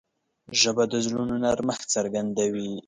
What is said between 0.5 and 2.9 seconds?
ژبه د زړونو نرمښت څرګندوي